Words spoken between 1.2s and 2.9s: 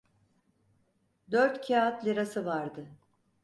Dört kâğıt lirası vardı.